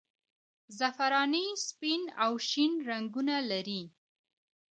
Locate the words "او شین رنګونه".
2.23-3.35